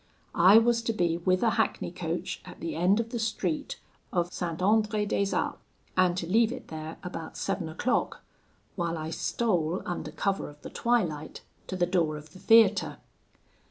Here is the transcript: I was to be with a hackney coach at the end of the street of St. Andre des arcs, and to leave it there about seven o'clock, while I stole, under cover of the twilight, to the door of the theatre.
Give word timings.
I 0.33 0.57
was 0.57 0.81
to 0.81 0.93
be 0.93 1.17
with 1.17 1.43
a 1.43 1.51
hackney 1.51 1.91
coach 1.91 2.41
at 2.43 2.59
the 2.59 2.73
end 2.75 2.99
of 2.99 3.11
the 3.11 3.19
street 3.19 3.79
of 4.11 4.33
St. 4.33 4.59
Andre 4.59 5.05
des 5.05 5.27
arcs, 5.35 5.59
and 5.95 6.17
to 6.17 6.25
leave 6.25 6.51
it 6.51 6.69
there 6.69 6.97
about 7.03 7.37
seven 7.37 7.69
o'clock, 7.69 8.23
while 8.75 8.97
I 8.97 9.11
stole, 9.11 9.83
under 9.85 10.09
cover 10.09 10.49
of 10.49 10.59
the 10.63 10.71
twilight, 10.71 11.41
to 11.67 11.75
the 11.75 11.85
door 11.85 12.17
of 12.17 12.33
the 12.33 12.39
theatre. 12.39 12.97